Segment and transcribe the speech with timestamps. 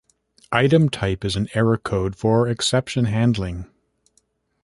[0.51, 3.69] Item type is an error code for exception handling.